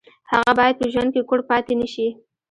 هغه 0.31 0.51
باید 0.59 0.75
په 0.79 0.85
ژوند 0.93 1.09
کې 1.13 1.21
کوڼ 1.29 1.39
پاتې 1.49 1.73
نه 1.81 1.87
شي 1.93 2.07